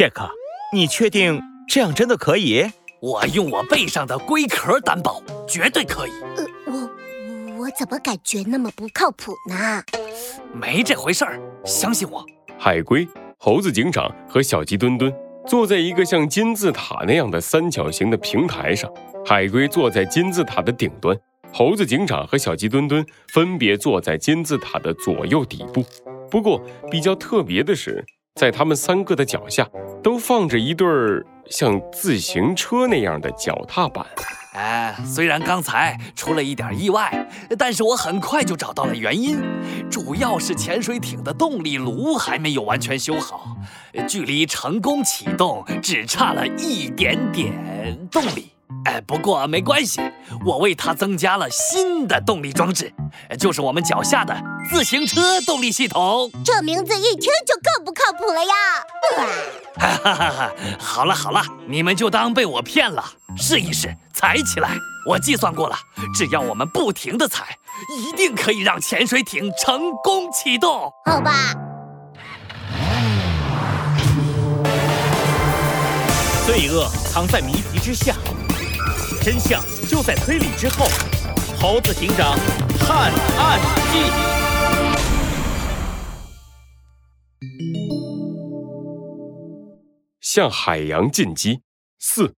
[0.00, 0.30] 杰克，
[0.72, 1.38] 你确定
[1.68, 2.64] 这样真的可以？
[3.02, 6.10] 我用我背上的龟壳担保，绝对可以。
[6.38, 9.82] 呃，我我怎么感觉那么不靠谱呢？
[10.54, 12.24] 没这回事儿，相信我。
[12.58, 15.12] 海龟、猴子警长和小鸡墩墩
[15.46, 18.90] 坐在一个像金字塔那样的三角形的平台上，
[19.26, 21.14] 海龟坐在金字塔的顶端，
[21.52, 23.04] 猴子警长和小鸡墩墩
[23.34, 25.84] 分别坐在金字塔的左右底部。
[26.30, 26.58] 不过
[26.90, 28.02] 比较特别的是。
[28.34, 29.68] 在他们三个的脚下，
[30.02, 34.06] 都放着一对儿像自行车那样的脚踏板。
[34.54, 39.40] 哎，虽然刚才出了一点意外，但是我很快就找到了原因，
[39.90, 43.56] 主要是潜水艇的动力炉还没有完全修好，
[44.08, 48.50] 距离成功启动只差了一点点动力。
[48.86, 50.00] 哎，不过没关系，
[50.44, 52.92] 我为它增加了新的动力装置，
[53.38, 54.34] 就是我们脚下的
[54.70, 56.30] 自行车动力系统。
[56.44, 58.54] 这名字一听就更不靠谱了呀！
[59.78, 60.52] 哈哈哈哈！
[60.78, 63.04] 好了好了，你们就当被我骗了，
[63.36, 64.70] 试一试，踩起来。
[65.06, 65.76] 我计算过了，
[66.14, 67.58] 只要我们不停的踩，
[67.98, 70.90] 一定可以让潜水艇成功启动。
[71.04, 71.54] 好吧。
[76.46, 78.14] 罪恶藏在谜题之下。
[79.22, 80.86] 真相就在推理之后，
[81.58, 82.38] 猴子警长
[82.78, 83.60] 探案
[83.92, 84.10] 记
[90.20, 91.60] 向海洋进击
[91.98, 92.32] 四。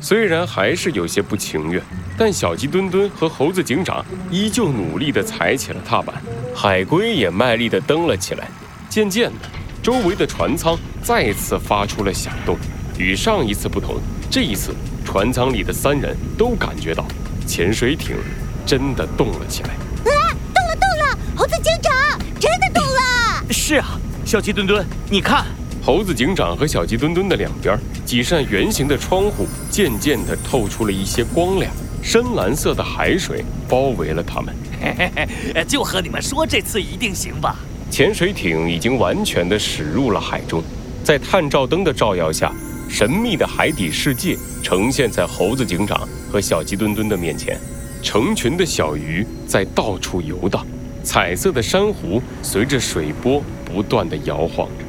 [0.00, 1.82] 虽然还是有些不情愿，
[2.18, 6.20] 但小鸡墩墩和猴子警长依旧努力地踩起了踏板，
[6.54, 8.48] 海龟也卖力地蹬了起来。
[8.90, 9.48] 渐渐的，
[9.82, 12.58] 周围的船舱再次发出了响动。
[12.98, 13.96] 与上一次不同，
[14.32, 14.74] 这一次。
[15.04, 17.04] 船舱里的三人都感觉到
[17.46, 18.16] 潜水艇
[18.64, 19.68] 真的动了起来。
[19.68, 21.18] 啊，动了动了！
[21.36, 21.92] 猴子警长
[22.40, 23.52] 真的动了！
[23.52, 25.44] 是啊，小鸡墩墩，你看，
[25.84, 31.70] 猴子警长和小鸡墩墩的两边几扇圆形的窗户渐渐地透出了一些光亮，
[32.02, 34.54] 深蓝色的海水包围了他们。
[34.80, 37.56] 嘿嘿嘿，就和你们说，这次一定行吧？
[37.90, 40.62] 潜水艇已经完全的驶入了海中，
[41.04, 42.50] 在探照灯的照耀下。
[42.92, 47.58] 神秘的海底世界呈现在猴子警长和小鸡墩墩的面前，
[48.02, 50.66] 成群的小鱼在到处游荡，
[51.02, 54.84] 彩色的珊瑚随着水波不断的摇晃着，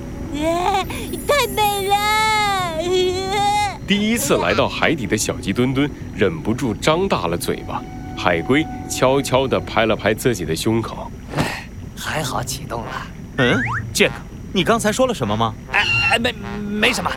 [1.25, 3.79] 太美了！
[3.87, 7.81] 第一次来到海底的小鸡墩墩忍不住张大了嘴巴，
[8.17, 11.65] 海龟悄悄地拍了拍自己的胸口，哎，
[11.97, 13.07] 还好启动了。
[13.37, 13.57] 嗯，
[13.93, 14.15] 杰克，
[14.51, 15.55] 你刚才说了什么吗？
[15.71, 17.09] 哎哎，没没什么。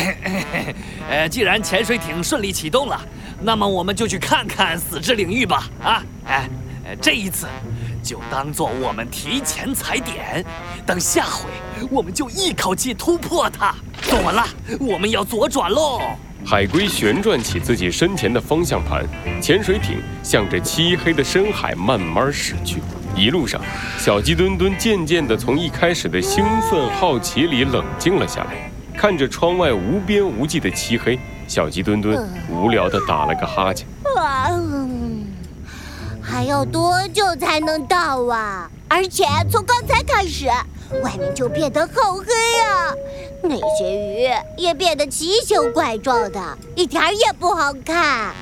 [1.10, 3.00] 呃，既然潜水艇顺利启动了，
[3.40, 5.68] 那么我们就去看看死之领域吧。
[5.82, 6.48] 啊，哎，
[7.00, 7.46] 这一次
[8.02, 10.44] 就当做我们提前踩点，
[10.86, 11.48] 等下回
[11.90, 13.74] 我们就一口气突破它。
[14.02, 14.44] 走完了，
[14.80, 16.00] 我们要左转喽。
[16.44, 19.04] 海龟旋转起自己身前的方向盘，
[19.42, 22.80] 潜水艇向着漆黑的深海慢慢驶去。
[23.14, 23.60] 一路上，
[23.98, 28.69] 小鸡墩墩渐渐地从一开始的兴奋好奇里冷静了下来。
[29.00, 31.18] 看着窗外无边无际的漆黑，
[31.48, 33.86] 小鸡墩墩无聊地打了个哈欠。
[34.14, 34.50] 啊，
[36.20, 38.70] 还要多久才能到啊？
[38.88, 40.48] 而且从刚才开始，
[41.02, 42.24] 外面就变得好黑
[42.62, 42.92] 啊！
[43.42, 44.28] 那些鱼
[44.58, 48.34] 也变得奇形怪状的，一点也不好看。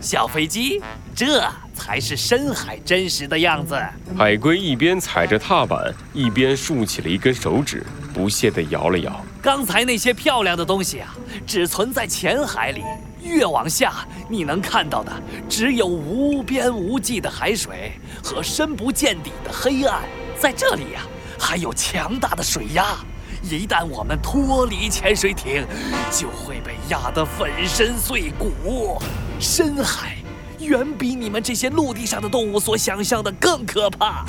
[0.00, 0.82] 小飞机，
[1.14, 1.44] 这
[1.76, 3.80] 才是深海真实的样子。
[4.16, 9.24] 海龟一边踩着踏板，一边竖起了一根手指，不屑地摇了摇。
[9.42, 11.14] 刚才那些漂亮的东西啊，
[11.46, 12.82] 只存在浅海里。
[13.22, 15.12] 越往下，你能看到的
[15.48, 20.02] 只有无边无际的海水和深不见底的黑暗。
[20.38, 21.02] 在这里呀，
[21.38, 22.96] 还有强大的水压。
[23.42, 25.66] 一旦我们脱离潜水艇，
[26.10, 29.00] 就会被压得粉身碎骨。
[29.40, 30.16] 深海
[30.60, 34.06] 远比你们这些陆地上的动物所想象的更可怕。
[34.06, 34.26] 啊，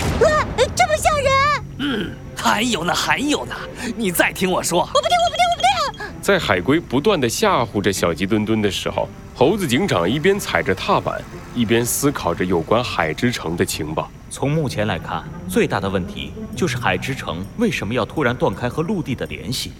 [0.75, 1.63] 这么吓人！
[1.79, 2.11] 嗯。
[2.39, 3.55] 还有呢，还有呢！
[3.97, 6.21] 你再听我说，我不听，我不听，我不听！
[6.21, 11.19] 在海龟不断的吓唬着小鸡墩墩的时候，猴子警长一边踩着踏板，
[11.56, 14.09] 一边思考着有关海之城的情报。
[14.29, 19.74] 从目前来看，最大的问题就是海之城为什么要突然断开和陆地的联系？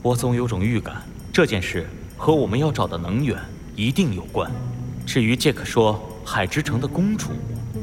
[0.00, 1.02] 我总有种预感，
[1.32, 3.36] 这件事和我们要找的能源
[3.74, 4.48] 一定有关。
[5.08, 7.30] 至于杰克说海之城的公主。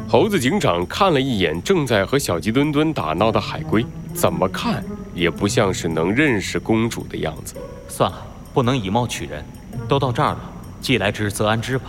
[0.07, 3.83] 猴子警长看了一眼正在和小鸡墩墩打闹的海龟，
[4.13, 4.83] 怎么看
[5.15, 7.55] 也不像是能认识公主的样子。
[7.87, 8.23] 算了，
[8.53, 9.43] 不能以貌取人。
[9.87, 10.39] 都到这儿了，
[10.79, 11.85] 既来之则安之吧。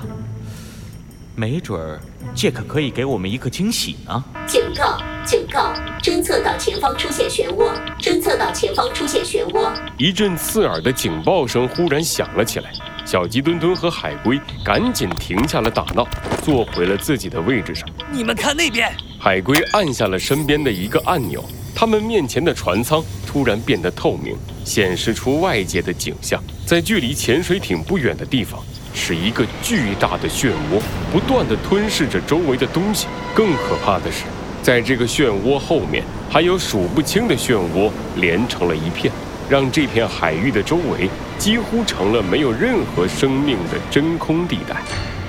[1.35, 2.01] 没准儿
[2.35, 4.25] 杰克可以给我们一个惊喜呢。
[4.47, 4.99] 警告！
[5.23, 5.75] 警告！
[6.03, 9.71] 侦测到前方出现漩涡，侦测到前方出现漩涡。
[9.99, 12.73] 一阵刺耳的警报声忽然响了起来，
[13.07, 16.05] 小鸡墩墩和海龟赶紧停下了打闹，
[16.43, 17.89] 坐回了自己的位置上。
[18.11, 26.43] 你们看那边，海龟按下了身边的一个按钮，他们面前的船舱突然变得透明，显示出外界的景象。
[26.67, 28.61] 在距离潜水艇不远的地方，
[28.93, 30.83] 是一个巨大的漩涡，
[31.13, 33.07] 不断地吞噬着周围的东西。
[33.37, 34.25] 更可怕的是，
[34.63, 39.13] 在这个漩涡后面，还有数不清的漩涡连成了一片，
[39.49, 41.09] 让这片海域的周围
[41.39, 44.77] 几乎成了没有任何生命的真空地带。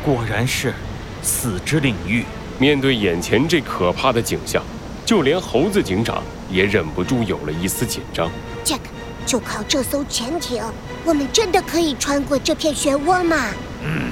[0.03, 0.73] 果然是
[1.21, 2.23] 死之领域。
[2.59, 4.63] 面对眼前这可怕的景象，
[5.05, 8.27] 就连猴子警长也忍不住有了一丝紧张。
[8.65, 8.79] Jack，，
[9.27, 10.63] 就靠这艘潜艇，
[11.05, 13.35] 我们真的可以穿过这片漩涡吗？
[13.83, 14.09] 嗯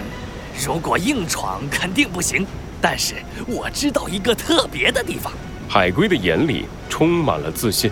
[0.63, 2.45] 如果硬闯肯定不行，
[2.79, 3.15] 但是
[3.47, 5.33] 我知道一个特别的地方。
[5.67, 7.89] 海龟的眼里充满了自信，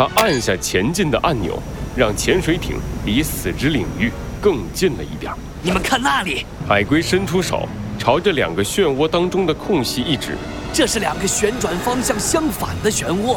[0.00, 1.62] 他按下前进的按钮，
[1.94, 4.10] 让潜水艇离死之领域
[4.40, 5.30] 更近了一点。
[5.60, 7.68] 你们看那里，海龟伸出手，
[7.98, 10.38] 朝着两个漩涡当中的空隙一指，
[10.72, 13.36] 这是两个旋转方向相反的漩涡。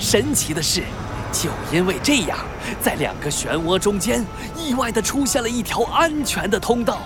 [0.00, 0.82] 神奇的是，
[1.30, 2.36] 就因为这样，
[2.82, 4.26] 在两个漩涡中间
[4.58, 7.02] 意外地出现了一条安全的通道，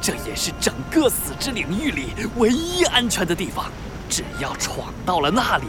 [0.00, 3.70] 这也是整个死之领域里唯一安全的地方。
[4.10, 5.64] 只要闯到了那里，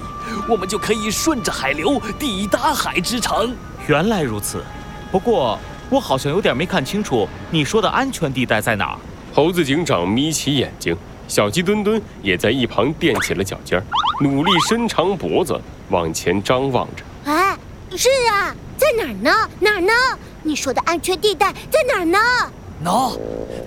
[0.50, 3.56] 我们就可以顺着海流抵达海之城。
[3.88, 4.64] 原来如此，
[5.12, 5.58] 不过
[5.90, 8.98] 我好像有点没看清楚你说的安全地带在哪儿。
[9.34, 10.98] 猴子警长眯起眼睛，
[11.28, 13.86] 小鸡墩墩也在一旁垫起了脚尖儿，
[14.22, 15.60] 努力伸长脖子
[15.90, 17.04] 往前张望着。
[17.32, 17.56] 哎，
[17.96, 19.50] 是啊，在哪儿呢？
[19.60, 19.94] 哪儿呢？
[20.44, 22.20] 你说的安全地带在哪儿呢？
[22.84, 23.16] 喏、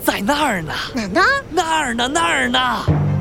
[0.05, 1.23] 在那儿呢，哪儿呢？
[1.51, 2.59] 那儿呢，那儿呢。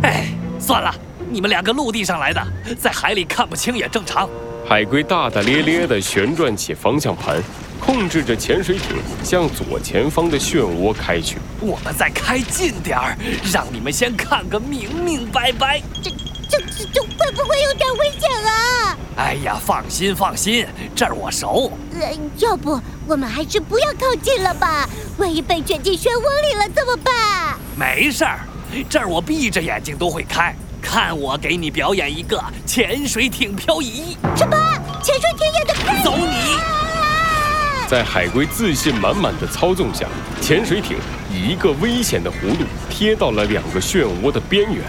[0.02, 0.28] 哎，
[0.60, 0.94] 算了，
[1.34, 2.40] 你们两个陆地上来的，
[2.80, 4.30] 在海里看不清也正常。
[4.70, 7.42] 海龟大大咧咧地旋转起方向盘，
[7.80, 11.40] 控制着潜水艇向左前方的漩涡开去。
[11.60, 13.18] 我们再开近点儿，
[13.52, 15.82] 让你们先看个明明白白。
[16.04, 16.12] 这
[16.48, 18.98] 这这这会不会有点危险啊？
[19.18, 21.72] 哎呀，放心放心，这儿我熟。
[22.00, 24.88] 呃，要不我们还是不要靠近了吧？
[25.18, 27.58] 万一被卷进漩涡里了怎么办？
[27.76, 28.42] 没事儿，
[28.88, 30.56] 这儿我闭着眼睛都会开。
[30.84, 34.56] 看我给你表演一个潜水艇漂移，什么？
[35.02, 36.04] 潜水艇也得开？
[36.04, 36.26] 走你！
[36.26, 37.88] 啊！
[37.88, 40.06] 在海龟自信满满的操纵下，
[40.42, 40.98] 潜水艇
[41.32, 44.84] 以一个危险的弧度贴到了两个漩涡的边缘。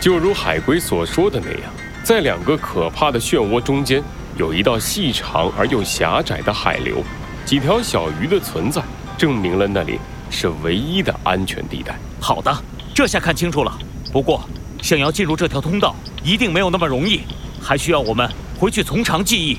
[0.00, 1.70] 就如海龟所说的那样，
[2.04, 4.02] 在两个可怕的漩涡中间，
[4.36, 7.02] 有一道细长而又狭窄的海流。
[7.44, 8.80] 几条小鱼的存在，
[9.18, 9.98] 证明了那里
[10.30, 11.98] 是唯一的安全地带。
[12.20, 12.56] 好的，
[12.94, 13.76] 这下看清楚了。
[14.12, 14.42] 不过，
[14.82, 17.22] 想要进入这条通道，一定没有那么容易，
[17.60, 18.28] 还需要我们
[18.58, 19.58] 回去从长计议。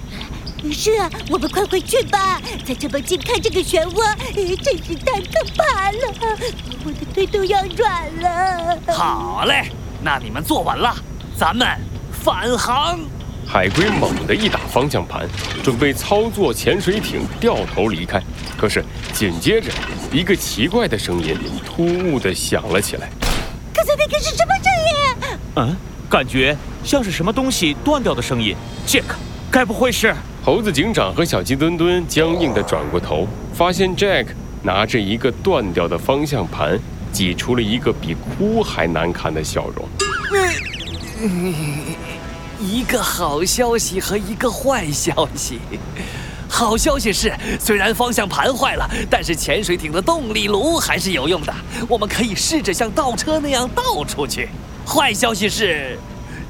[0.71, 2.39] 是啊，我们快回去吧！
[2.63, 4.01] 在这么近看这个漩涡，
[4.35, 6.37] 呃真是太可怕了，
[6.85, 8.77] 我的腿都要软了。
[8.93, 9.71] 好嘞，
[10.03, 10.95] 那你们坐稳了，
[11.35, 11.67] 咱们
[12.11, 12.99] 返航。
[13.47, 15.27] 海龟猛地一打方向盘，
[15.63, 18.21] 准备操作潜水艇掉头离开。
[18.55, 19.71] 可是紧接着，
[20.11, 21.35] 一个奇怪的声音
[21.65, 23.09] 突兀地响了起来。
[23.91, 25.37] 刚才那个是什么声音？
[25.55, 25.75] 嗯，
[26.09, 28.55] 感觉像是什么东西断掉的声音。
[28.87, 29.03] Jack，，
[29.51, 30.15] 该不会是……
[30.41, 34.27] 猴子警长和小鸡墩墩僵硬地转过头，发现 Jack
[34.63, 36.79] 拿着一个断掉的方向盘，
[37.11, 39.85] 挤出了一个比哭还难看的笑容。
[42.61, 45.59] 一个好消息和一个坏消息。
[46.53, 51.53] 好消息是，虽然方向盘坏了，但是潜水艇的动力炉还是有用的，
[51.87, 54.49] 我们可以试着像倒车那样倒出去。
[54.85, 55.97] 坏消息是，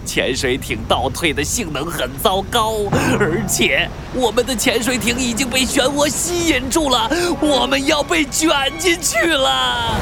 [0.04, 2.78] 潜水艇倒退的性能很糟糕，
[3.20, 7.08] 而且我们的潜水艇已经被漩涡吸引住了，
[7.40, 9.96] 我们要被卷进去了。